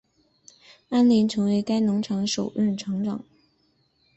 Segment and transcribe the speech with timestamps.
[0.89, 3.23] 安林成为该农场首任场长。